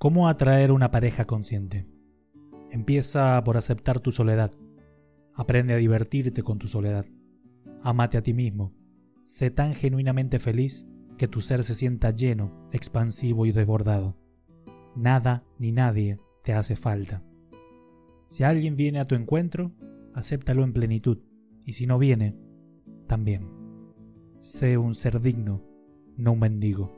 [0.00, 1.86] ¿Cómo atraer una pareja consciente?
[2.70, 4.50] Empieza por aceptar tu soledad.
[5.34, 7.04] Aprende a divertirte con tu soledad.
[7.82, 8.72] Amate a ti mismo.
[9.26, 10.86] Sé tan genuinamente feliz
[11.18, 14.16] que tu ser se sienta lleno, expansivo y desbordado.
[14.96, 17.22] Nada ni nadie te hace falta.
[18.30, 19.72] Si alguien viene a tu encuentro,
[20.14, 21.18] acéptalo en plenitud,
[21.66, 22.38] y si no viene,
[23.06, 23.50] también.
[24.38, 25.62] Sé un ser digno,
[26.16, 26.90] no un mendigo.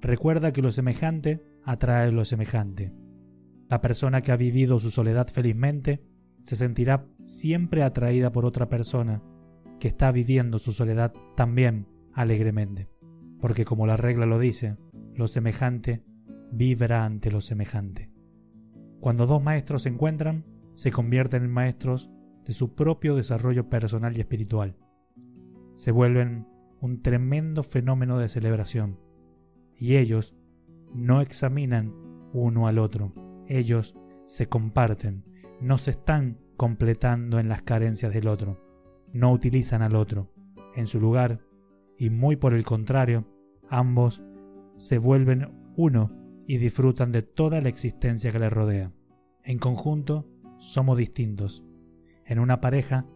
[0.00, 2.92] Recuerda que lo semejante atrae lo semejante.
[3.68, 6.02] La persona que ha vivido su soledad felizmente
[6.42, 9.22] se sentirá siempre atraída por otra persona
[9.78, 12.88] que está viviendo su soledad también alegremente.
[13.40, 14.76] Porque como la regla lo dice,
[15.14, 16.04] lo semejante
[16.50, 18.10] vibra ante lo semejante.
[19.00, 20.44] Cuando dos maestros se encuentran,
[20.74, 22.10] se convierten en maestros
[22.44, 24.76] de su propio desarrollo personal y espiritual.
[25.74, 26.46] Se vuelven
[26.80, 28.98] un tremendo fenómeno de celebración.
[29.76, 30.34] Y ellos
[30.94, 31.94] no examinan
[32.32, 33.12] uno al otro,
[33.46, 35.24] ellos se comparten,
[35.60, 38.60] no se están completando en las carencias del otro,
[39.12, 40.32] no utilizan al otro.
[40.74, 41.40] En su lugar,
[41.96, 43.26] y muy por el contrario,
[43.68, 44.22] ambos
[44.76, 46.12] se vuelven uno
[46.46, 48.92] y disfrutan de toda la existencia que les rodea.
[49.42, 51.64] En conjunto, somos distintos.
[52.24, 53.06] En una pareja,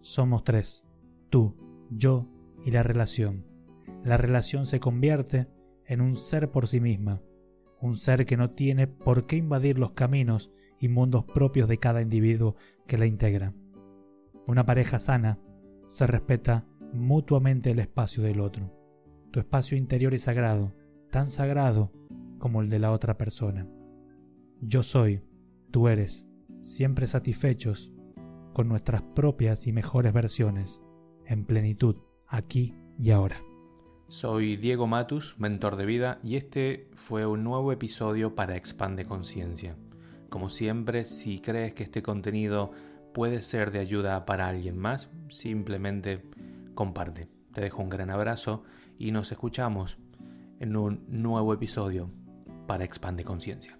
[0.00, 0.86] somos tres,
[1.28, 1.56] tú,
[1.90, 2.28] yo
[2.64, 3.46] y la relación.
[4.04, 5.48] La relación se convierte
[5.90, 7.20] en un ser por sí misma,
[7.80, 12.00] un ser que no tiene por qué invadir los caminos y mundos propios de cada
[12.00, 12.54] individuo
[12.86, 13.54] que la integra.
[14.46, 15.40] Una pareja sana
[15.88, 18.72] se respeta mutuamente el espacio del otro.
[19.32, 20.72] Tu espacio interior es sagrado,
[21.10, 21.90] tan sagrado
[22.38, 23.68] como el de la otra persona.
[24.60, 25.24] Yo soy,
[25.72, 26.28] tú eres,
[26.62, 27.92] siempre satisfechos
[28.52, 30.80] con nuestras propias y mejores versiones,
[31.26, 31.96] en plenitud,
[32.28, 33.49] aquí y ahora.
[34.10, 39.76] Soy Diego Matus, mentor de vida, y este fue un nuevo episodio para Expande Conciencia.
[40.28, 42.72] Como siempre, si crees que este contenido
[43.14, 46.24] puede ser de ayuda para alguien más, simplemente
[46.74, 47.28] comparte.
[47.54, 48.64] Te dejo un gran abrazo
[48.98, 49.96] y nos escuchamos
[50.58, 52.10] en un nuevo episodio
[52.66, 53.79] para Expande Conciencia.